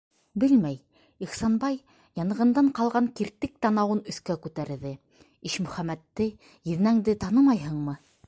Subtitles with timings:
[0.43, 0.75] Белмәй,-
[1.25, 1.75] Ихсанбай,
[2.21, 4.93] янғындан ҡалған киртек танауын өҫкә күтәрҙе,-
[5.51, 6.31] Ишмөхәмәтте,
[6.73, 7.97] еҙнәңде танымайһыңмы?